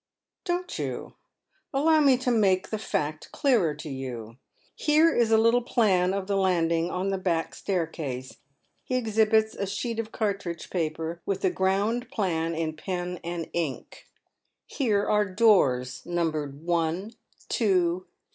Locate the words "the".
2.71-2.79, 6.25-6.37, 7.09-7.19